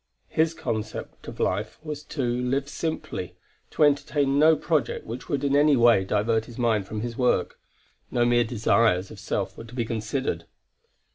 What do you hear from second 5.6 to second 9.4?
way divert his mind from his work. No mere desires of